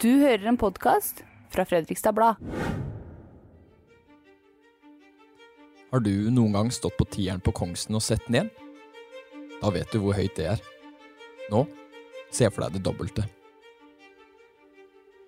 [0.00, 1.20] Du hører en podkast
[1.52, 2.40] fra Fredrikstad Blad.
[5.92, 8.48] Har du noen gang stått på tieren på Kongsen og sett ned?
[9.60, 10.64] Da vet du hvor høyt det er.
[11.52, 11.62] Nå,
[12.34, 13.28] se for deg det dobbelte.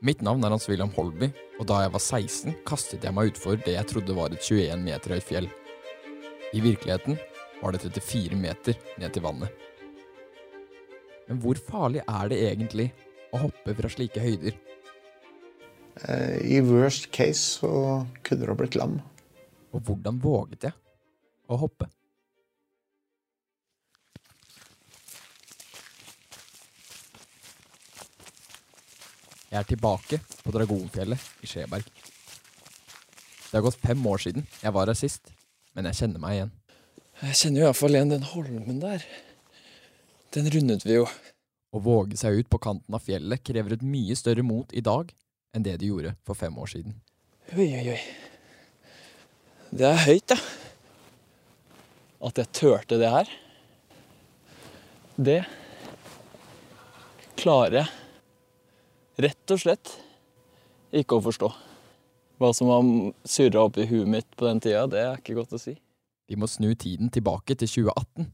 [0.03, 1.31] Mitt navn er Hans William Holby,
[1.61, 4.83] og da jeg var 16, kastet jeg meg utfor det jeg trodde var et 21
[4.83, 5.51] meter høyt fjell.
[6.57, 7.21] I virkeligheten
[7.63, 9.67] var det 34 meter ned til vannet.
[11.29, 12.91] Men hvor farlig er det egentlig
[13.37, 14.57] å hoppe fra slike høyder?
[16.09, 17.71] Eh, I worst case så
[18.25, 18.99] kunne du ha blitt lam.
[19.77, 20.77] Og hvordan våget jeg
[21.53, 21.89] å hoppe?
[29.47, 31.87] Jeg er tilbake på Dragonfjellet i Skjeberg.
[33.47, 35.31] Det har gått fem år siden jeg var her sist,
[35.73, 36.51] men jeg kjenner meg igjen.
[37.23, 39.07] Jeg kjenner jo iallfall igjen den holmen der.
[40.37, 41.07] Den rundet vi jo.
[41.77, 45.11] Å våge seg ut på kanten av fjellet krever et mye større mot i dag
[45.53, 46.97] enn det de gjorde for fem år siden.
[47.53, 48.01] Oi, oi, oi.
[49.77, 50.39] Det er høyt, ja.
[52.27, 53.29] At jeg turte det her,
[55.17, 55.43] det
[57.37, 59.93] klarer jeg rett og slett
[60.97, 61.51] ikke å forstå.
[62.41, 62.89] Hva som har
[63.29, 65.77] surra opp i huet mitt på den tida, det er ikke godt å si.
[66.29, 68.33] Vi må snu tiden tilbake til 2018.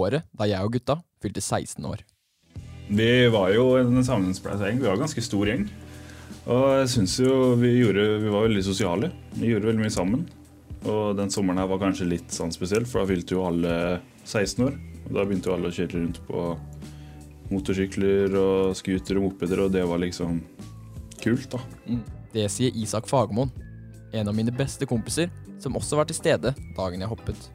[0.00, 2.06] Året da jeg og gutta fylte 16 år.
[2.90, 4.80] Vi var jo en sammenspleisa gjeng.
[4.82, 5.68] Vi var en ganske stor gjeng.
[6.50, 9.12] Og jeg syns jo vi, gjorde, vi var veldig sosiale.
[9.36, 10.24] Vi gjorde veldig mye sammen.
[10.90, 13.74] Og den sommeren her var kanskje litt sånn spesiell, for da fylte jo alle
[14.24, 14.78] 16 år.
[15.06, 16.44] Og da begynte jo alle å kjøre rundt på
[17.50, 20.40] motorsykler og scooter og mopeder, og det var liksom
[21.20, 21.62] kult, da.
[22.32, 23.50] Det sier Isak Fagermoen,
[24.14, 25.30] en av mine beste kompiser,
[25.62, 27.50] som også var til stede dagen jeg hoppet.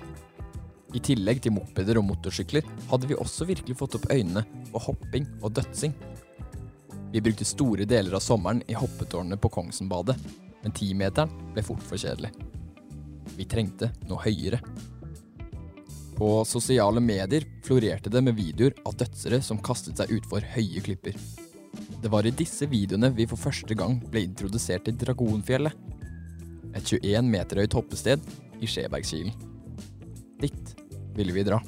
[0.96, 5.28] I tillegg til mopeder og motorsykler hadde vi også virkelig fått opp øynene for hopping
[5.42, 5.96] og dødsing.
[7.12, 10.16] Vi brukte store deler av sommeren i hoppetårnet på Kongsenbadet,
[10.64, 12.32] men timeteren ble fort for kjedelig.
[13.36, 14.62] Vi trengte noe høyere.
[16.16, 21.18] På sosiale medier florerte det med videoer av dødsere som kastet seg utfor høye klipper.
[22.00, 25.76] Det var i disse videoene vi for første gang ble introdusert til Dragonfjellet.
[26.76, 28.24] Et 21 meter høyt hoppested
[28.64, 29.36] i Skjebergkilen.
[30.40, 30.76] Dit
[31.16, 31.62] ville vi dra.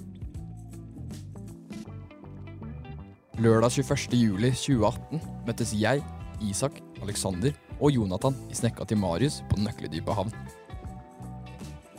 [3.37, 4.17] Lørdag 21.
[4.17, 6.01] juli 2018 møttes jeg,
[6.41, 10.33] Isak, Alexander og Jonathan i snekka til Marius på Nøkledypet havn.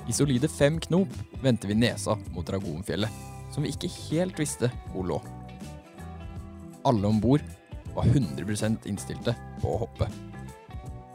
[0.08, 3.12] I solide fem knop vendte vi nesa mot Dragonfjellet,
[3.54, 5.20] som vi ikke helt visste hvor lå.
[6.88, 7.44] Alle om bord
[7.94, 10.08] var 100% innstilte på å hoppe.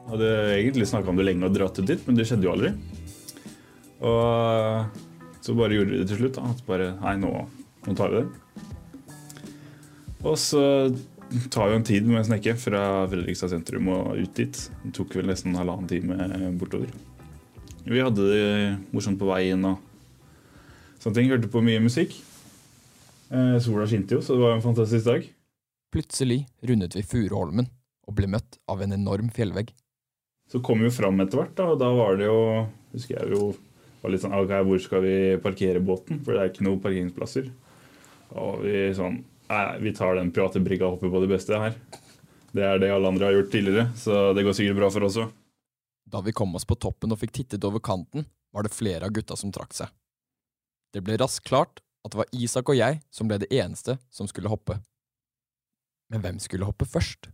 [0.08, 0.30] Hadde
[0.60, 2.74] egentlig snakka om det lenge og dratt ut dit, men det skjedde jo aldri.
[4.04, 5.03] Og
[5.44, 6.38] så bare gjorde vi det til slutt.
[6.40, 7.32] da, at bare, Nei, nå,
[7.88, 8.28] nå tar vi det.
[10.24, 10.64] Og så
[11.52, 14.60] tar jo en tid med å snekke fra Fredrikstad sentrum og ut dit.
[14.86, 16.94] Det tok vel nesten halvannen time bortover.
[17.84, 18.46] Vi hadde det
[18.96, 19.82] morsomt på veien og
[21.04, 21.32] sånne ting.
[21.34, 22.16] Hørte på mye musikk.
[23.34, 25.28] Eh, sola skinte jo, så det var en fantastisk dag.
[25.94, 27.68] Plutselig rundet vi Furuholmen
[28.08, 29.74] og ble møtt av en enorm fjellvegg.
[30.52, 32.40] Så kom vi jo fram etter hvert, da, og da var det jo
[32.94, 33.54] husker jeg jo,
[34.04, 36.20] var litt sånn, ok, Hvor skal vi parkere båten?
[36.24, 37.48] For det er ikke noen parkeringsplasser.
[38.40, 41.76] Og vi sånn Nei, vi tar den private brigga og hopper på det beste her.
[42.56, 45.18] Det er det alle andre har gjort tidligere, så det går sikkert bra for oss
[45.20, 45.34] òg.
[46.10, 48.26] Da vi kom oss på toppen og fikk tittet over kanten,
[48.56, 49.92] var det flere av gutta som trakk seg.
[50.96, 54.32] Det ble raskt klart at det var Isak og jeg som ble det eneste som
[54.32, 54.80] skulle hoppe.
[56.10, 57.30] Men hvem skulle hoppe først?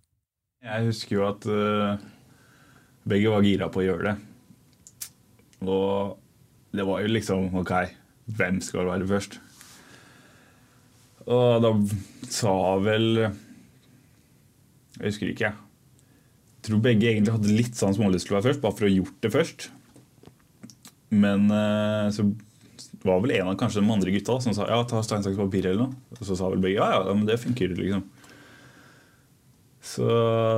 [0.66, 2.00] Jeg husker jo at uh,
[3.07, 4.16] begge var gira på å gjøre det.
[5.68, 6.18] Og
[6.75, 7.74] det var jo liksom OK,
[8.38, 9.40] hvem skal være først?
[11.30, 11.72] Og da
[12.30, 15.56] sa vel Jeg husker ikke, jeg.
[16.59, 18.90] Jeg tror begge egentlig hadde litt sånn smålyst til å være først, bare for å
[18.90, 19.69] ha gjort det først.
[21.09, 22.25] Men uh, så
[23.06, 25.69] var vel en av kanskje de andre gutta som sa ja, ta stein, saks, papir
[25.69, 26.18] eller noe.
[26.18, 28.03] Og så sa vel begge ja, ja, men det funker, liksom.
[29.81, 30.06] Så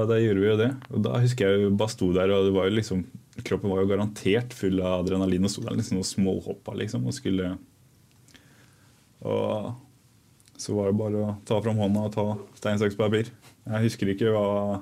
[0.09, 0.71] da gjorde vi jo det.
[0.89, 3.03] Og da husker jeg bare sto der, og det var jo liksom
[3.47, 7.15] kroppen var jo garantert full av adrenalin og sto der liksom og småhoppa liksom og
[7.15, 7.53] skulle
[9.23, 9.71] Og
[10.61, 12.25] så var det bare å ta fram hånda og ta
[12.59, 13.31] stein, saks, papir.
[13.65, 14.81] Jeg husker ikke hva,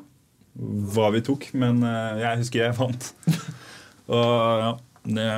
[0.92, 3.08] hva vi tok, men eh, jeg husker jeg fant.
[4.18, 4.74] og ja,
[5.06, 5.30] det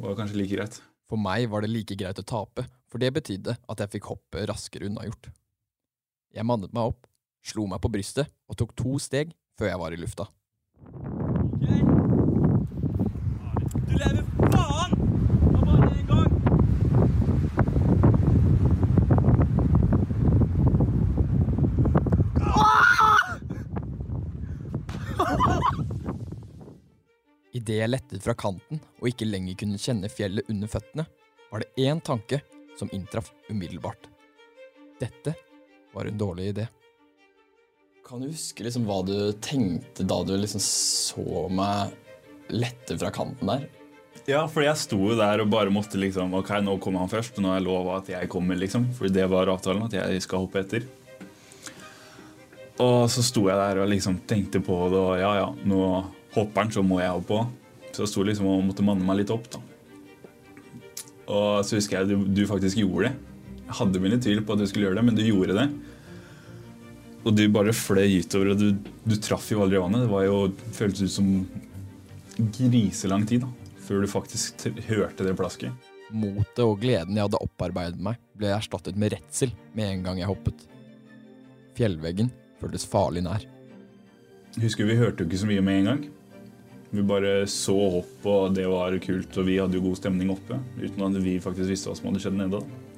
[0.00, 0.80] var kanskje like greit.
[1.10, 4.46] For meg var det like greit å tape, for det betydde at jeg fikk hoppe
[4.48, 5.28] raskere unnagjort.
[6.30, 7.08] Jeg mannet meg opp,
[7.42, 10.28] slo meg på brystet og tok to steg før jeg var i lufta.
[13.90, 14.22] Du lever
[14.54, 14.94] faen!
[15.50, 16.30] Og bare én gang!
[27.50, 31.10] Idet jeg lettet fra kanten og ikke lenger kunne kjenne fjellet under føttene,
[31.50, 32.38] var det én tanke
[32.78, 34.06] som inntraff umiddelbart.
[35.02, 35.34] Dette
[35.94, 36.68] var en dårlig idé.
[38.06, 41.92] Kan du huske liksom hva du tenkte da du liksom så meg
[42.50, 43.68] lette fra kanten der?
[44.26, 47.38] Ja, for jeg sto jo der og bare måtte liksom Ok, nå kommer han først,
[47.38, 48.88] og nå har jeg lova at jeg kommer, liksom.
[48.98, 50.86] For det var avtalen, at jeg skal hoppe etter.
[52.80, 55.80] Og så sto jeg der og liksom tenkte på det, og ja, ja, nå
[56.34, 57.56] hopper han, så må jeg hoppe òg.
[57.90, 59.62] Så jeg sto liksom og måtte manne meg litt opp, da.
[61.30, 63.29] Og så husker jeg du, du faktisk gjorde det.
[63.78, 65.68] Hadde mine tvil på at du skulle gjøre det, men du gjorde det.
[67.20, 70.06] Og du bare fløy utover, og du, du traff jo aldri vannet.
[70.06, 70.38] Det var jo,
[70.76, 71.30] føltes ut som
[72.56, 73.50] griselang tid da,
[73.84, 75.90] før du faktisk hørte det plasket.
[76.10, 80.30] Motet og gleden jeg hadde opparbeidet meg, ble erstattet med redsel med en gang jeg
[80.30, 80.64] hoppet.
[81.78, 83.44] Fjellveggen føltes farlig nær.
[84.58, 86.00] Husker Vi hørte jo ikke så mye med en gang.
[86.90, 90.58] Vi bare så hopp, og det var kult, og vi hadde jo god stemning oppe.
[90.80, 92.58] Uten at vi faktisk visste hva som hadde skjedd nede.
[92.58, 92.89] da.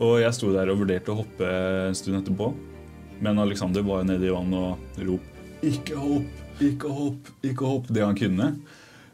[0.00, 1.48] Og jeg sto der og vurderte å hoppe
[1.88, 2.52] en stund etterpå.
[3.24, 5.24] Men Alexander var nede i vannet og rop
[5.62, 6.28] 'Ikke hopp,
[6.62, 8.60] ikke hopp, ikke hopp', det han kunne.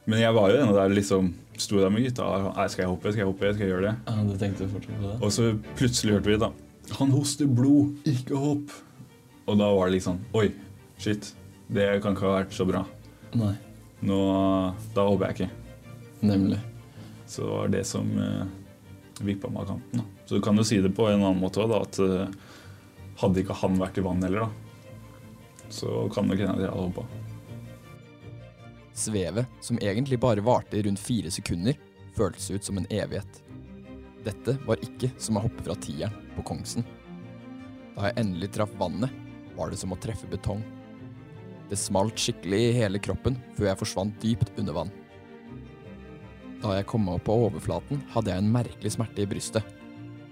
[0.06, 2.52] Men jeg var jo en av der liksom sto der med gutta.
[2.54, 5.00] «Nei, 'Skal jeg hoppe, skal jeg hoppe, skal jeg gjøre det?' Ja, du tenkte fortsatt
[5.00, 5.22] på det?
[5.22, 6.50] Og så plutselig hørte vi da
[6.98, 8.70] 'Han hoster blod, ikke hopp'.
[9.48, 10.52] Og da var det liksom Oi,
[10.98, 11.32] shit.
[11.72, 12.84] Det kan ikke ha vært så bra.
[13.34, 13.54] Nei,
[14.02, 15.50] Nå, Da hopper jeg ikke.
[16.22, 16.58] nemlig.
[17.26, 18.44] Så det var det som eh,
[19.22, 20.02] vippa meg av kanten.
[20.02, 20.26] da.
[20.26, 22.28] Så du kan jo si det på en annen måte òg, at eh,
[23.22, 26.88] hadde ikke han vært i vannet heller, da, så kan det hende at jeg hadde
[26.88, 27.06] hoppa.
[28.94, 31.78] Svevet, som egentlig bare varte i rundt fire sekunder,
[32.14, 33.40] føltes ut som en evighet.
[34.24, 36.86] Dette var ikke som å hoppe fra tieren på Kongsen.
[37.94, 39.10] Da jeg endelig traff vannet,
[39.54, 40.62] var det som å treffe betong.
[41.70, 44.94] Det smalt skikkelig i hele kroppen før jeg forsvant dypt under vann.
[46.64, 49.66] Da jeg kom meg opp på overflaten, hadde jeg en merkelig smerte i brystet,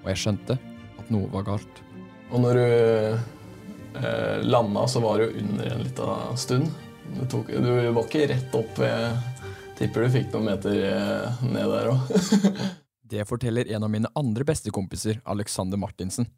[0.00, 1.82] og jeg skjønte at noe var galt.
[2.32, 2.62] Og når du
[4.00, 6.73] eh, landa, så var du under en liten stund.
[7.19, 8.81] Du, tok, du var ikke rett opp.
[8.81, 12.17] Jeg tipper du fikk noen meter eh, ned der òg.
[13.12, 16.31] Det forteller en av mine andre bestekompiser, Alexander Martinsen.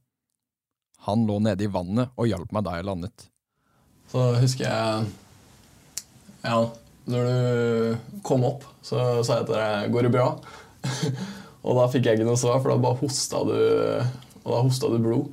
[1.07, 3.29] Han lå nede i vannet og hjalp meg da jeg landet.
[4.11, 5.13] Så husker jeg
[6.43, 6.59] Ja,
[7.11, 10.39] når du kom opp, så sa jeg til deg 'Går det bra?'
[11.65, 13.59] og da fikk jeg ikke noe svar, for da bare hosta du
[14.45, 15.29] Og da hosta du blod.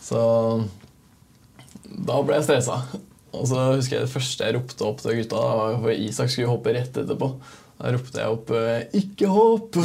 [0.00, 0.18] Så
[1.84, 2.78] da ble jeg stressa.
[3.32, 6.48] Og så husker jeg det første jeg ropte opp til gutta, var for Isak skulle
[6.48, 7.28] hoppe rett etterpå.
[7.80, 9.76] Da ropte jeg opp eh, 'Ikke hopp!'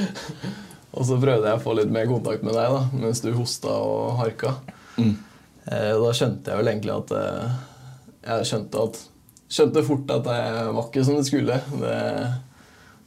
[0.96, 3.68] og så prøvde jeg å få litt mer kontakt med deg da, mens du hosta
[3.68, 4.56] og harka.
[4.96, 5.14] Mm.
[5.68, 7.50] Eh, Da skjønte jeg vel egentlig at eh,
[8.24, 8.98] Jeg skjønte, at,
[9.50, 11.58] skjønte fort at det var ikke som det skulle.
[11.82, 11.98] Det,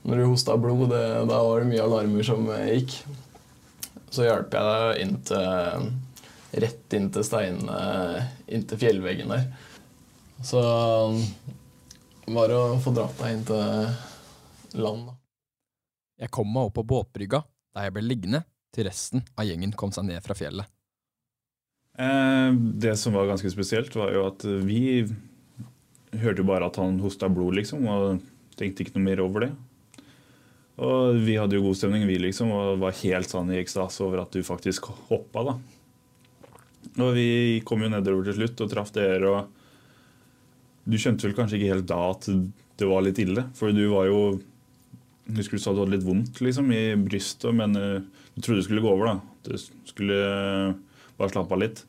[0.03, 2.97] når du hosta blod, det, da var det mye alarmer som eh, gikk.
[4.13, 5.87] Så hjalp jeg deg inn til,
[6.63, 9.47] rett inn til steinene inntil fjellveggen der.
[10.43, 10.61] Så
[12.27, 15.07] var det å få dratt deg inn til land.
[15.07, 15.17] da.
[16.23, 17.41] Jeg kom meg opp på båtbrygga,
[17.73, 18.43] der jeg ble liggende,
[18.73, 20.69] til resten av gjengen kom seg ned fra fjellet.
[21.97, 25.05] Eh, det som var ganske spesielt, var jo at vi
[26.21, 29.51] hørte jo bare at han hosta blod, liksom, og tenkte ikke noe mer over det.
[30.83, 34.23] Og vi hadde jo god stemning, vi, liksom, og var helt sånn i ekstase over
[34.23, 35.57] at du faktisk hoppa, da.
[37.03, 41.59] Og vi kom jo nedover til slutt og traff dere, og du skjønte vel kanskje
[41.59, 44.23] ikke helt da at det var litt ille, for du var jo
[45.23, 48.81] Husker du sa du hadde litt vondt liksom, i brystet, men du trodde det skulle
[48.83, 49.07] gå over.
[49.07, 49.45] da.
[49.47, 49.53] Du
[49.87, 50.17] skulle
[51.15, 51.79] bare slappe av litt.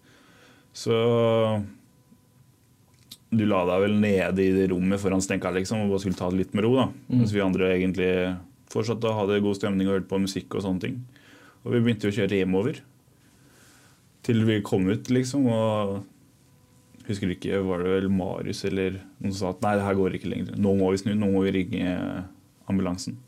[0.70, 0.94] Så
[3.38, 6.30] du la deg vel nede i det rommet foran stenka liksom, og bare skulle ta
[6.32, 6.72] det litt med ro.
[6.78, 6.88] da.
[7.12, 8.10] Mens vi andre egentlig
[8.72, 10.98] fortsatte å ha det god stemning og hørte på musikk og sånne ting.
[11.64, 12.80] Og vi begynte å kjøre hjemover.
[14.24, 15.48] Til vi kom ut, liksom.
[15.52, 16.02] og
[17.04, 20.14] Husker ikke, var det vel Marius eller noen som sa at nei, det her går
[20.16, 20.54] ikke lenger.
[20.56, 21.90] Nå må vi snu, nå må vi ringe
[22.70, 23.18] ambulansen.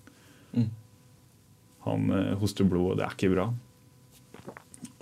[0.56, 0.70] Mm.
[1.84, 3.50] Han eh, hoster blod, og det er ikke bra.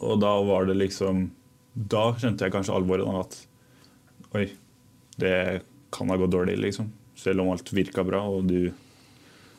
[0.03, 1.29] Og da var det liksom
[1.75, 3.07] Da skjønte jeg kanskje alvoret.
[3.07, 4.49] At oi,
[5.21, 5.63] det
[5.95, 6.91] kan ha gått dårlig, liksom.
[7.19, 8.23] Selv om alt virka bra.
[8.27, 8.73] Og du,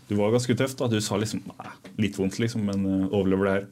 [0.09, 0.75] du var ganske tøff.
[0.79, 1.73] da, Du sa liksom nei,
[2.05, 3.67] litt vondt, liksom, men eh, overlever det her.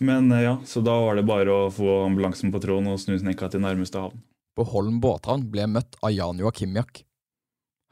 [0.00, 3.16] Men eh, ja, så da var det bare å få ambulansen på tråden og snu
[3.20, 4.20] snekka til nærmeste havn.
[4.56, 7.04] På Holm båthavn ble jeg møtt av Jan Joakimjak.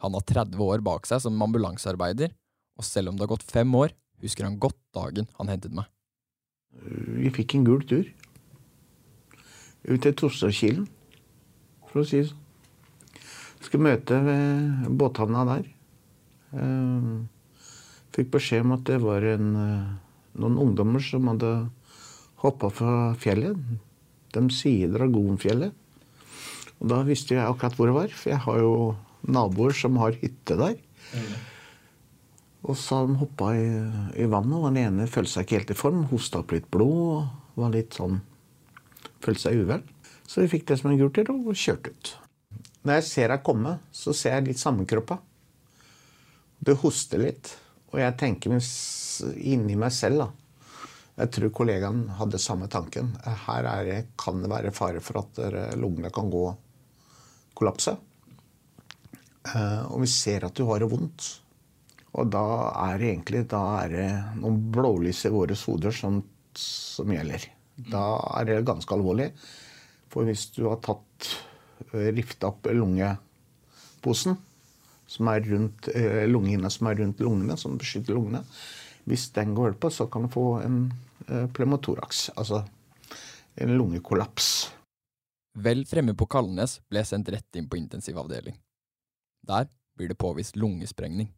[0.03, 2.35] Han har 30 år bak seg som ambulansearbeider,
[2.79, 5.89] og selv om det har gått fem år, husker han godt dagen han hentet meg.
[7.19, 8.07] Vi fikk en gul tur.
[9.89, 10.85] Ut til Tosterkilen,
[11.89, 12.45] for å si det sånn.
[13.59, 15.67] Skulle møte ved båthavna der.
[16.55, 17.11] Eh,
[18.19, 19.91] Fikk beskjed om at det var en, eh,
[20.41, 21.71] noen ungdommer som hadde
[22.43, 23.59] hoppa fra fjellet.
[24.33, 25.73] De sier Dragonfjellet.
[26.81, 28.75] Og da visste jeg akkurat hvor det var, for jeg har jo
[29.27, 30.77] naboer som har hytte der.
[32.63, 33.69] Og så hadde de hoppa i,
[34.23, 36.05] i vannet, og den ene følte seg ikke helt i form.
[36.13, 38.21] Hosta opp litt blod og var litt sånn
[39.19, 39.81] Følte seg uvel.
[40.31, 42.11] Så vi fikk det som en gult til og kjørte ut.
[42.89, 45.19] Når jeg ser deg komme, så ser jeg litt sammenkroppa.
[46.65, 47.51] Du hoster litt.
[47.93, 48.55] Og jeg tenker
[49.37, 50.29] inni meg selv, da.
[51.19, 53.11] Jeg tror kollegaen hadde samme tanken.
[53.45, 55.41] Her er det, kan det være fare for at
[55.77, 56.47] lungene kan gå
[57.59, 57.93] kollapse.
[59.53, 61.29] Eh, og vi ser at du har det vondt.
[62.19, 62.45] Og da
[62.89, 64.09] er det egentlig er det
[64.41, 66.23] noen blålys i våre hoder som,
[66.57, 67.45] som gjelder.
[67.93, 68.07] Da
[68.39, 69.29] er det ganske alvorlig.
[70.09, 71.29] For hvis du har tatt
[71.93, 74.37] eh, rifta opp lungeposen,
[75.09, 75.89] som er rundt
[76.29, 78.43] lungene, som er rundt lungene, som beskytter lungene
[79.09, 80.93] Hvis den går på, så kan du få en
[81.29, 82.65] eh, pneumotoraks, altså
[83.57, 84.71] en lungekollaps.
[85.59, 88.55] Vel fremme på Kalnes ble jeg sendt rett inn på intensivavdeling.
[89.49, 89.67] Der
[89.99, 91.33] blir det påvist lungesprengning.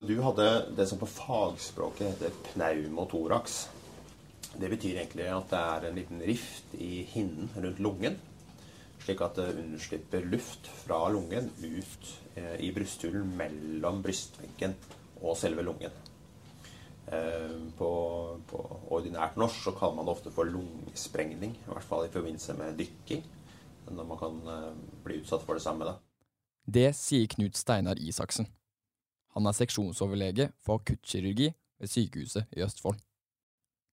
[0.00, 3.68] Du hadde det som på fagspråket heter pneumotoraks.
[4.56, 8.18] Det betyr egentlig at det er en liten rift i hinnen rundt lungen.
[9.06, 14.74] Slik at det underslipper luft fra lungen ut eh, i brysthulen mellom brystveggen
[15.20, 15.94] og selve lungen.
[17.06, 17.90] Eh, på,
[18.50, 18.64] på
[18.96, 21.54] ordinært norsk så kaller man det ofte for lungesprengning.
[21.54, 23.22] I hvert fall i forbindelse med dykking.
[23.94, 24.68] Når man kan eh,
[25.06, 25.86] bli utsatt for det samme.
[25.86, 26.00] da.
[26.66, 28.50] Det sier Knut Steinar Isaksen.
[29.38, 32.98] Han er seksjonsoverlege for akuttkirurgi ved sykehuset i Østfold.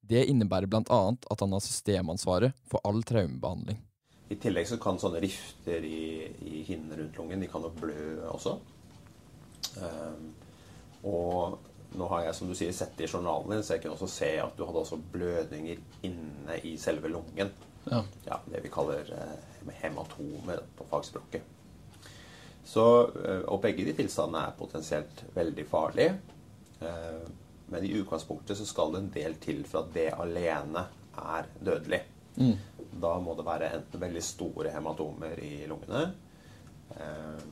[0.01, 3.77] Det innebærer blant annet at han har systemansvaret for all traumebehandling.
[4.29, 8.23] I tillegg så kan sånne rifter i, i hinnen rundt lungen de kan jo blø
[8.31, 8.55] også.
[9.83, 10.31] Um,
[11.03, 11.59] og
[11.97, 14.09] nå har jeg som du sier sett det i journalen din, så jeg kunne også
[14.09, 17.51] se at du hadde også blødninger inne i selve lungen.
[17.89, 17.99] Ja.
[18.25, 21.43] Ja, Det vi kaller eh, hematomer på fagspråket.
[22.65, 22.85] Så,
[23.19, 26.17] eh, og begge de tilstandene er potensielt veldig farlige.
[26.81, 27.23] Eh,
[27.73, 30.83] Men i utgangspunktet så skal det en del til for at det alene
[31.17, 32.01] er dødelig.
[33.01, 36.03] Da må det være enten veldig store hematomer i lungene,
[36.95, 37.43] eh,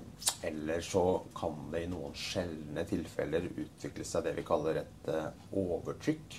[0.49, 1.03] eller så
[1.37, 5.31] kan det i noen sjeldne tilfeller utvikle seg det vi kaller et eh,
[5.61, 6.37] overtrykk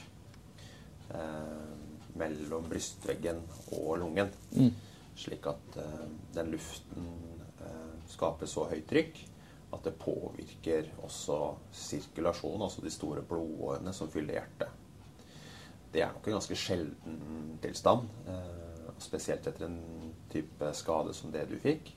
[1.18, 1.74] eh,
[2.20, 3.42] mellom brystveggen
[3.78, 4.32] og lungen.
[5.18, 5.76] Slik at
[6.32, 7.08] den luften
[7.60, 9.26] eh, skaper så høyt trykk
[9.72, 11.38] at det påvirker også
[11.72, 14.68] sirkulasjonen, altså de store blodårene som fyller hjertet.
[15.92, 18.71] Det er nok en ganske sjelden tilstand, eh,
[19.02, 19.80] spesielt etter en
[20.32, 21.92] type skade som det du fikk.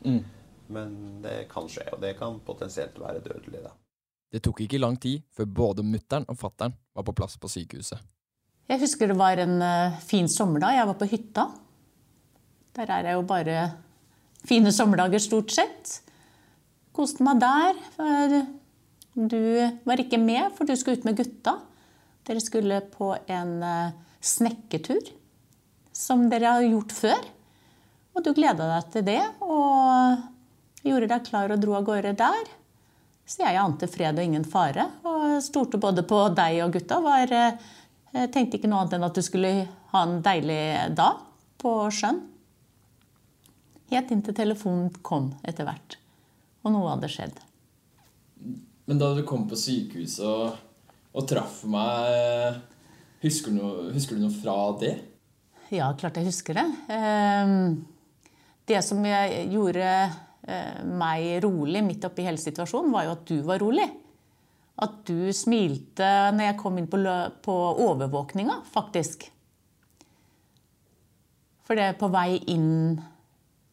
[0.68, 3.62] Men det kan skje, og det kan potensielt være dødelig.
[3.64, 3.74] da.
[4.34, 8.02] Det tok ikke lang tid før både mutter'n og fatter'n var på plass på sykehuset.
[8.66, 10.74] Jeg husker det var en eh, fin sommerdag.
[10.80, 11.46] Jeg var på hytta.
[12.76, 13.60] Der er jeg jo bare
[14.46, 16.00] fine sommerdager stort sett.
[16.96, 17.78] Koste meg der.
[17.94, 18.36] For
[19.16, 19.40] du
[19.86, 21.60] var ikke med, for du skulle ut med gutta.
[22.26, 23.94] Dere skulle på en eh,
[24.26, 25.14] snekketur,
[25.96, 27.32] som dere har gjort før.
[28.16, 32.52] Og du gleda deg til det, og gjorde deg klar og dro av gårde der.
[33.26, 37.00] Så jeg ante fred og ingen fare, og stolte både på deg og gutta.
[37.02, 39.54] Var, eh, tenkte ikke noe annet enn at du skulle
[39.92, 41.24] ha en deilig dag
[41.62, 42.22] på sjøen.
[43.90, 45.98] Helt inntil telefonen kom etter hvert,
[46.66, 47.42] og noe hadde skjedd.
[48.86, 50.56] Men da du kom på sykehuset og,
[51.16, 52.62] og traff meg,
[53.26, 54.96] husker du, noe, husker du noe fra det?
[55.74, 56.66] Ja, klart jeg husker det.
[56.94, 57.86] Ehm,
[58.66, 63.60] Det som gjorde eh, meg rolig midt oppi hele situasjonen, var jo at du var
[63.62, 63.86] rolig.
[64.82, 66.98] At du smilte når jeg kom inn på,
[67.86, 69.28] overvåkninga, faktisk.
[71.66, 72.98] For det er på vei inn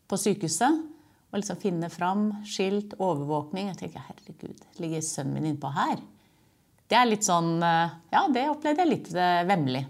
[0.08, 0.84] på sykehuset
[1.32, 5.96] å liksom finne fram skilt, overvåkning Jeg tenker herregud, ligger sønnen min innpå her?
[6.84, 9.86] Det er litt sånn eh, Ja, det opplevde jeg litt eh, vemmelig.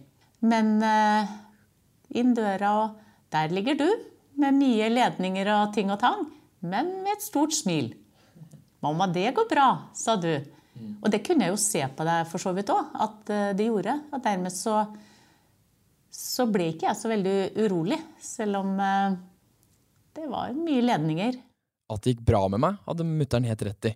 [0.46, 0.76] Men
[2.18, 3.88] inn døra, og der ligger du
[4.40, 6.26] med mye ledninger og ting og tang,
[6.60, 7.92] men med et stort smil.
[8.82, 10.32] 'Mamma, det går bra', sa du.
[11.02, 13.68] Og det kunne jeg jo se på deg for så vidt òg, at eh, det
[13.68, 13.94] gjorde.
[14.10, 14.80] Og dermed så,
[16.10, 19.18] så ble ikke jeg så veldig urolig, selv om eh,
[20.16, 21.38] det var mye ledninger.
[21.92, 23.94] At det gikk bra med meg, hadde mutter'n helt rett i.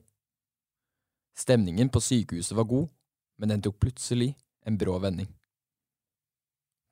[1.36, 2.86] Stemningen på sykehuset var god,
[3.40, 4.34] men den tok plutselig
[4.68, 5.28] en brå vending.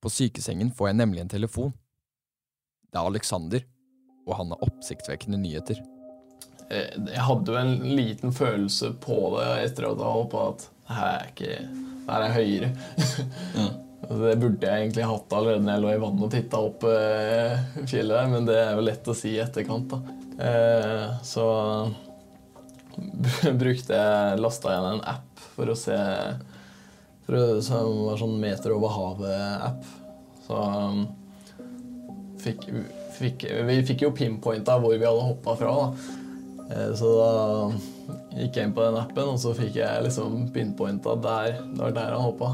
[0.05, 1.71] På sykesengen får jeg nemlig en telefon.
[2.93, 3.63] Det er Alexander,
[4.29, 5.81] og han har oppsiktsvekkende nyheter.
[6.69, 10.99] jeg, jeg hadde jo en liten følelse på det etter at jeg på at det
[10.99, 12.71] her er ikke Det her er høyere.
[13.57, 13.67] ja.
[14.21, 17.55] det burde jeg egentlig hatt allerede når jeg lå i vannet og titta opp eh,
[17.89, 20.19] fjellet der, men det er jo lett å si i etterkant, da.
[20.45, 21.47] Eh, så
[23.63, 25.97] brukte jeg Lasta igjen en app for å se
[27.27, 29.87] Som var sånn Meter over havet-app.
[30.45, 31.07] Så um,
[32.43, 32.67] fikk,
[33.17, 35.73] fikk, vi fikk jo pinpointa hvor vi hadde hoppa fra.
[35.73, 36.21] da.
[36.69, 37.31] Eh, Så da
[38.35, 41.61] gikk jeg inn på den appen, og så fikk jeg liksom pinpointa der.
[41.73, 42.51] Det var der han hoppa.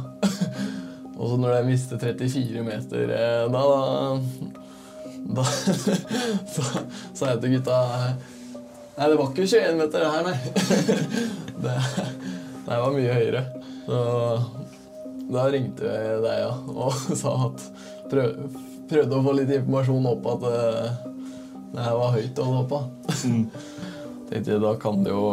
[1.19, 3.81] og så når jeg miste 34 meter eh, da, da,
[5.37, 5.47] da
[6.55, 6.69] så
[7.15, 7.81] sa jeg til gutta
[9.01, 10.39] Nei, det var ikke 21 meter det her, nei.
[11.65, 11.77] det,
[12.67, 13.41] det var mye høyere.
[13.87, 14.01] Så
[15.31, 17.65] da ringte jeg deg ja, og sa at
[18.11, 18.51] prøv,
[18.91, 21.11] Prøvde å få litt informasjon opp at uh,
[21.71, 22.79] det her var høyt å holde på.
[24.27, 25.29] Tenkte jeg, da kan det jo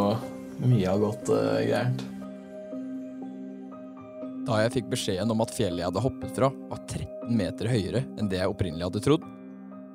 [0.62, 2.04] mye ha gått uh, gærent.
[4.46, 8.04] Da jeg fikk beskjeden om at fjellet jeg hadde hoppet fra, var 13 meter høyere
[8.22, 9.26] enn det jeg opprinnelig hadde trodd,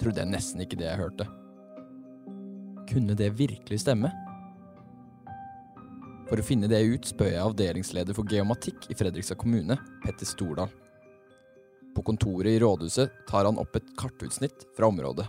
[0.03, 1.29] trodde jeg nesten ikke det jeg hørte.
[2.91, 4.11] Kunne det virkelig stemme?
[6.33, 10.71] For å finne det ut spør jeg avdelingsleder for geomatikk i Fredrikstad kommune, Petter Stordal.
[11.93, 15.27] På kontoret i rådhuset tar han opp et kartutsnitt fra området.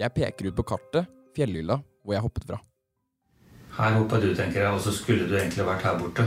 [0.00, 2.58] Jeg peker ut på kartet fjellhylla hvor jeg hoppet fra.
[3.76, 6.24] Her hoppa du, tenker jeg, og så skulle du egentlig vært her borte.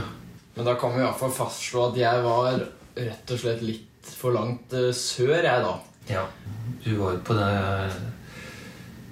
[0.54, 2.62] Men da kan vi i hvert fall fastslå at jeg var
[2.94, 5.74] rett og slett litt for langt eh, sør, jeg, da.
[6.14, 6.22] Ja,
[6.86, 7.50] du var jo på det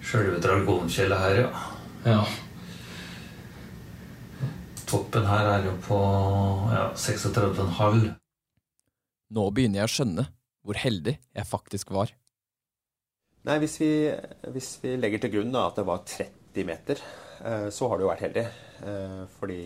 [0.06, 1.68] sjølve Dragonfjellet her, ja.
[2.06, 2.24] Ja.
[4.94, 5.96] Toppen her er jo på
[6.70, 8.04] ja, 36,5.
[9.34, 10.24] Nå begynner jeg å skjønne
[10.62, 12.12] hvor heldig jeg faktisk var.
[13.48, 13.90] Nei, hvis vi,
[14.54, 17.02] hvis vi legger til grunn da, at det var 30 meter,
[17.42, 18.46] eh, så har du jo vært heldig.
[18.86, 19.60] Eh, Fordi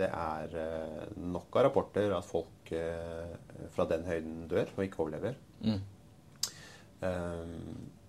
[0.00, 2.72] det er eh, nok av rapporter at folk
[3.76, 5.34] fra den høyden dør og ikke overlever.
[5.60, 5.82] Mm.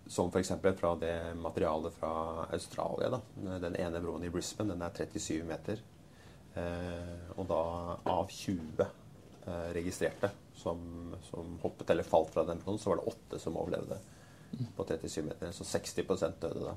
[0.07, 0.53] Som f.eks.
[0.79, 2.11] fra det materialet fra
[2.45, 3.09] Australia.
[3.17, 3.19] Da.
[3.65, 5.83] Den ene broen i Brisbane den er 37 meter.
[6.55, 7.61] Eh, og da
[8.13, 10.79] av 20 eh, registrerte som,
[11.29, 13.97] som hoppet eller falt fra den så var det åtte som overlevde
[14.77, 15.51] på 37 meter.
[15.51, 16.75] Så 60% døde da.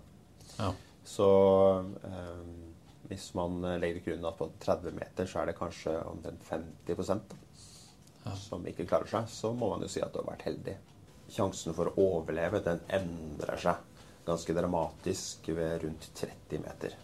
[0.56, 0.70] Ja.
[1.04, 1.28] Så
[2.08, 2.46] eh,
[3.10, 7.36] hvis man legger til grunn at på 30 meter så er det kanskje omtrent 50
[8.24, 10.74] da, som ikke klarer seg, så må man jo si at du har vært heldig.
[11.30, 13.84] Sjansen for å overleve den endrer seg
[14.26, 16.96] ganske dramatisk ved rundt 30 meter.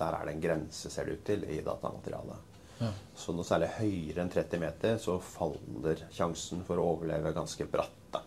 [0.00, 2.48] Der er det en grense, ser det ut til, i datamaterialet.
[2.80, 2.90] Ja.
[3.16, 7.98] Så noe særlig høyere enn 30 meter, så faller sjansen for å overleve ganske bratt.
[8.14, 8.22] da.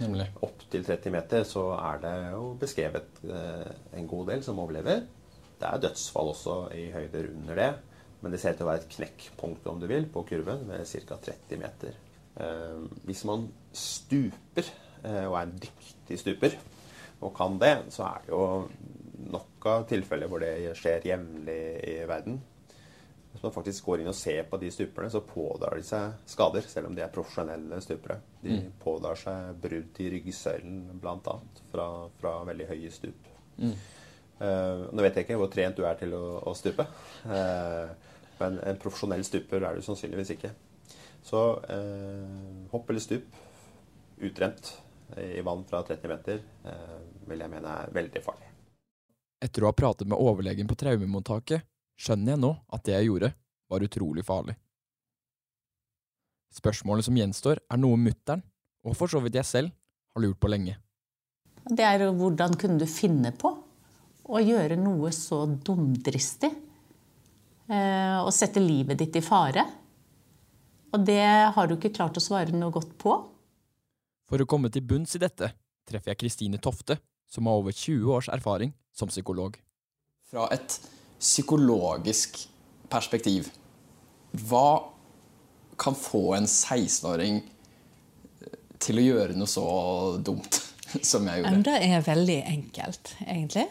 [0.00, 0.26] Nemlig.
[0.42, 5.04] Opp til 30 meter så er det jo beskrevet eh, en god del som overlever.
[5.60, 7.70] Det er dødsfall også i høyder under det,
[8.22, 10.88] men det ser ut til å være et knekkpunkt om du vil, på kurven med
[10.88, 11.20] ca.
[11.28, 11.98] 30 meter.
[12.40, 14.72] Eh, hvis man stuper,
[15.04, 16.56] eh, og er en dyktig stuper,
[17.20, 18.44] og kan det, så er det jo
[19.30, 22.40] nok av tilfeller hvor det skjer jevnlig i verden.
[23.30, 26.64] Hvis man faktisk går inn og ser på de stuperne, så pådrar de seg skader,
[26.66, 28.18] selv om de er profesjonelle stupere.
[28.42, 28.72] De Mm.
[28.82, 31.36] pådrar seg brudd i ryggsøylen, bl.a.,
[31.70, 31.86] fra,
[32.18, 33.28] fra veldig høye stup.
[33.58, 33.76] Mm.
[34.40, 36.86] Uh, nå vet jeg ikke hvor trent du er til å, å stupe,
[37.28, 37.90] uh,
[38.40, 40.50] men en profesjonell stuper er du sannsynligvis ikke.
[41.22, 43.28] Så uh, hopp eller stup,
[44.18, 44.74] utrent
[45.20, 46.42] i vann fra 30 meter,
[47.26, 48.49] vil jeg mene er veldig farlig.
[49.40, 51.64] Etter å ha pratet med overlegen på traumemottaket,
[52.00, 53.32] skjønner jeg nå at det jeg gjorde,
[53.70, 54.56] var utrolig farlig.
[56.50, 58.42] Spørsmålet som gjenstår, er noe mutter'n,
[58.84, 59.74] og for så vidt jeg selv,
[60.14, 60.76] har lurt på lenge.
[61.70, 63.52] Det er hvordan kunne du finne på
[64.30, 66.50] å gjøre noe så dumdristig?
[67.70, 69.64] Eh, og sette livet ditt i fare?
[70.90, 71.22] Og det
[71.54, 73.14] har du ikke klart å svare noe godt på.
[74.26, 75.52] For å komme til bunns i dette,
[75.86, 76.98] treffer jeg Kristine Tofte,
[77.30, 79.56] som har over 20 års erfaring som psykolog.
[80.30, 80.76] Fra et
[81.20, 82.42] psykologisk
[82.90, 83.50] perspektiv,
[84.48, 84.82] hva
[85.80, 87.40] kan få en 16-åring
[88.80, 89.64] til å gjøre noe så
[90.24, 90.60] dumt
[91.10, 91.64] som jeg gjorde?
[91.70, 93.66] Det er veldig enkelt, egentlig.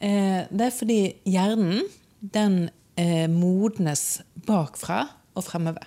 [0.00, 1.82] Eh, Det er fordi hjernen
[2.20, 5.86] den eh, modnes bakfra og fremover.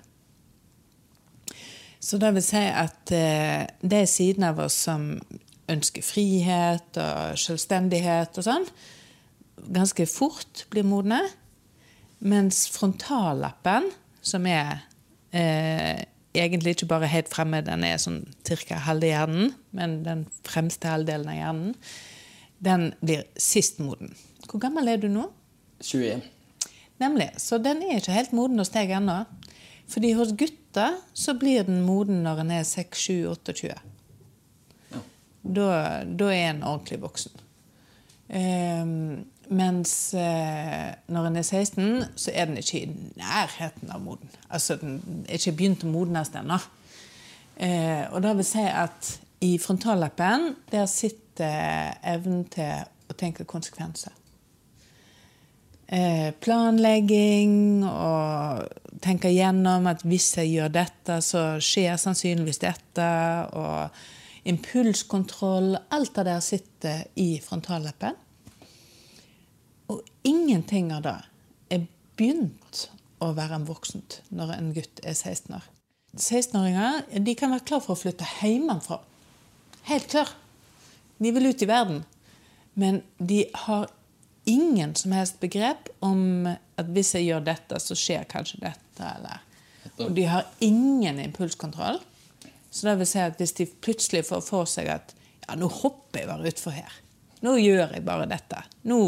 [2.04, 5.13] Så det vil si at det de sidene av oss som
[5.71, 8.65] ønsker frihet og selvstendighet og sånn,
[9.73, 11.21] ganske fort blir modne.
[12.23, 13.89] Mens frontallappen,
[14.23, 14.86] som er
[15.36, 18.80] eh, egentlig ikke bare helt fremme, den er sånn ca.
[18.88, 21.73] halve hjernen, men den fremste halvdelen av hjernen,
[22.63, 24.13] den blir sist moden.
[24.47, 25.28] Hvor gammel er du nå?
[25.84, 26.23] 21.
[27.04, 27.30] Nemlig.
[27.41, 29.23] Så den er ikke helt moden hos deg ennå.
[29.91, 33.73] Fordi hos gutter så blir den moden når en er 6-7-28.
[35.43, 37.43] Da, da er en ordentlig voksen.
[38.34, 44.32] Ehm, mens eh, når en er 16, så er den ikke i nærheten av moden.
[44.49, 46.58] Altså den er ikke begynt å modnes ennå.
[47.60, 54.15] Eh, og det vil si at i frontallappen der sitter evnen til å tenke konsekvenser.
[55.93, 58.63] Eh, planlegging og
[59.03, 63.10] tenke gjennom at hvis jeg gjør dette, så skjer sannsynligvis dette.
[63.51, 65.77] Og impulskontroll.
[65.93, 68.17] Alt det der sitter i frontallappen.
[69.91, 71.17] Og ingenting av det
[71.73, 72.88] er begynt
[73.23, 75.67] å være en voksent når en gutt er 16 år.
[76.13, 78.99] 16-åringer de kan være klar for å flytte hjemmefra.
[79.89, 80.29] Helt klar.
[81.17, 82.03] De vil ut i verden.
[82.73, 83.89] Men de har
[84.49, 89.10] ingen som helst begrep om at hvis jeg gjør dette, så skjer kanskje dette.
[89.10, 89.41] Eller.
[90.03, 91.99] Og de har ingen impulskontroll.
[92.73, 96.23] Så det vil si at hvis de plutselig får for seg at ja, nå hopper
[96.23, 96.95] jeg bare utfor her.
[97.45, 98.63] Nå gjør jeg bare dette.
[98.89, 98.99] Nå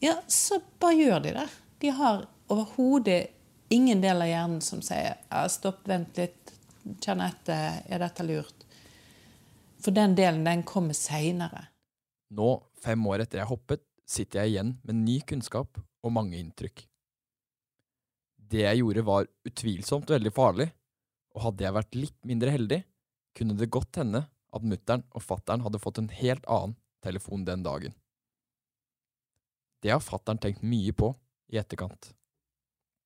[0.00, 1.48] Ja, så bare gjør de det.
[1.82, 3.26] De har overhodet
[3.68, 6.54] ingen del av hjernen som sier ja, stopp, vent litt,
[7.02, 8.64] kjenn etter, er dette lurt?
[9.80, 11.66] For den delen, den kommer seinere.
[12.36, 16.84] Nå, fem år etter jeg hoppet, sitter jeg igjen med ny kunnskap og mange inntrykk.
[18.50, 20.70] Det jeg gjorde var utvilsomt veldig farlig,
[21.34, 22.80] og hadde jeg vært litt mindre heldig,
[23.36, 27.62] kunne det godt hende at mutter'n og fatter'n hadde fått en helt annen telefon den
[27.64, 27.94] dagen.
[29.80, 31.12] Det har fatter'n tenkt mye på
[31.54, 32.10] i etterkant.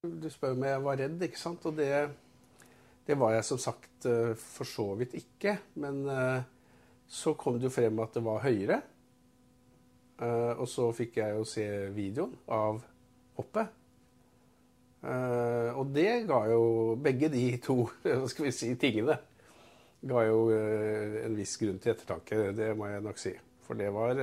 [0.04, 1.64] Du spør om jeg var redd, ikke sant?
[1.68, 1.90] Og det,
[3.06, 5.56] det var jeg som sagt eh, for så vidt ikke.
[5.80, 6.42] Men eh,
[7.08, 8.80] så kom det jo frem at det var høyere.
[10.18, 12.82] Eh, og så fikk jeg jo se videoen av
[13.38, 13.72] hoppet.
[15.04, 16.62] Og det ga jo
[17.04, 17.82] begge de to
[18.30, 19.18] skal vi si, tingene
[20.04, 22.52] ga jo en viss grunn til ettertanke.
[22.56, 23.32] Det må jeg nok si.
[23.64, 24.18] For det var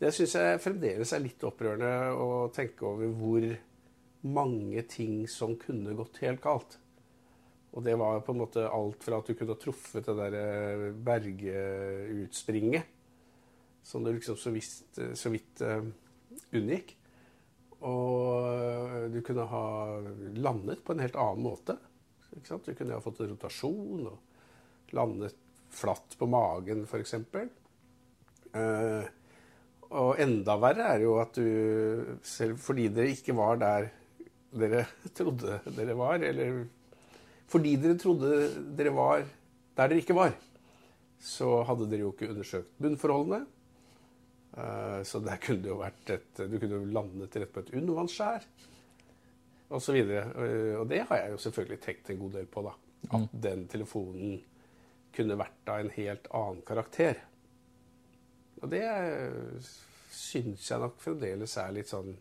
[0.00, 3.44] Det syns jeg fremdeles er litt opprørende å tenke over hvor
[4.24, 6.78] mange ting som kunne gått helt galt.
[7.74, 10.92] Og det var på en måte alt fra at du kunne ha truffet det der
[11.04, 12.86] bergutspringet,
[13.82, 15.82] som du liksom så, visst, så vidt uh,
[16.54, 16.94] unngikk.
[17.84, 19.64] Og du kunne ha
[20.40, 21.76] landet på en helt annen måte.
[22.30, 25.36] Du kunne ha fått en rotasjon og landet
[25.74, 27.14] flatt på magen, f.eks.
[28.54, 29.04] Uh,
[29.94, 33.90] og enda verre er jo at du, selv fordi dere ikke var der
[34.54, 34.84] dere
[35.18, 36.64] trodde dere var, eller
[37.50, 39.24] fordi dere trodde dere var
[39.74, 40.34] der dere ikke var,
[41.18, 43.44] så hadde dere jo ikke undersøkt bunnforholdene.
[44.54, 47.74] Eh, så der kunne det jo vært et Du kunne jo landet rett på et
[47.74, 48.48] undervannsskjær
[49.74, 49.96] osv.
[50.78, 52.74] Og det har jeg jo selvfølgelig tenkt en god del på, da.
[53.16, 54.36] At den telefonen
[55.14, 57.18] kunne vært av en helt annen karakter.
[58.62, 58.84] Og det
[60.14, 62.12] syns jeg nok fremdeles er litt sånn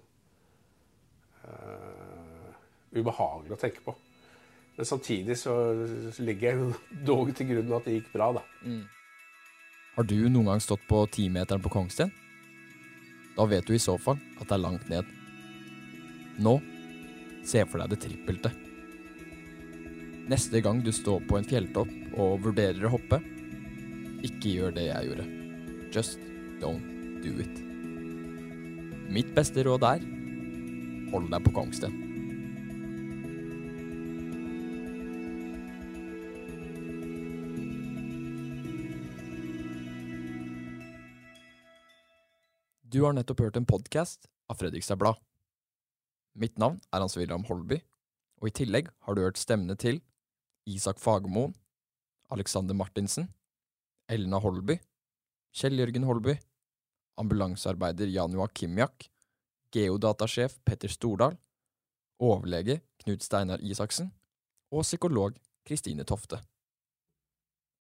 [1.46, 2.50] uh,
[2.96, 3.96] ubehagelig å tenke på.
[4.78, 5.54] Men samtidig så
[6.26, 6.74] legger jeg
[7.10, 8.44] dog til grunn at det gikk bra, da.
[8.66, 8.84] Mm.
[9.94, 12.10] Har du noen gang stått på timeteren på Kongsten?
[13.38, 15.08] Da vet du i så fall at det er langt ned.
[16.44, 16.58] Nå,
[17.46, 18.54] se for deg det trippelte.
[20.32, 23.20] Neste gang du står på en fjelltopp og vurderer å hoppe,
[24.24, 25.28] ikke gjør det jeg gjorde.
[25.94, 26.22] Just
[26.62, 27.60] don't do it.
[29.14, 30.08] Mitt beste råd er
[31.14, 32.03] hold deg på Kongsten.
[42.94, 45.18] Du har nettopp hørt en podkast av Fredrikstad Blad.
[46.38, 47.80] Mitt navn er Hans Wilhelm Holby,
[48.38, 49.98] og i tillegg har du hørt stemmene til
[50.70, 51.56] Isak Fagermoen,
[52.30, 53.32] Alexander Martinsen,
[54.06, 54.78] Elna Holby,
[55.58, 56.38] Kjell Jørgen Holby,
[57.18, 59.10] ambulansearbeider Janua Kimjak,
[59.74, 61.40] geodatasjef Petter Stordal,
[62.22, 64.14] overlege Knut Steinar Isaksen
[64.70, 66.44] og psykolog Kristine Tofte.